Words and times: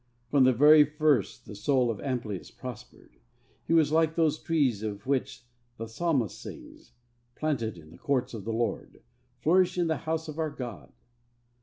From 0.31 0.45
the 0.45 0.51
very 0.51 0.83
first 0.83 1.45
the 1.45 1.53
soul 1.53 1.91
of 1.91 1.99
Amplius 2.01 2.49
prospered. 2.49 3.17
He 3.67 3.73
was 3.73 3.91
like 3.91 4.15
those 4.15 4.39
trees 4.39 4.81
of 4.81 5.05
which 5.05 5.45
the 5.77 5.85
psalmist 5.85 6.41
sings 6.41 6.79
which, 6.79 6.91
'planted 7.39 7.77
in 7.77 7.91
the 7.91 7.99
courts 7.99 8.33
of 8.33 8.43
the 8.43 8.51
Lord, 8.51 9.03
flourish 9.41 9.77
in 9.77 9.85
the 9.85 9.97
house 9.97 10.27
of 10.27 10.39
our 10.39 10.49
God.' 10.49 10.91